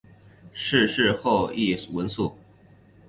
[0.51, 2.35] 逝世后谥文肃。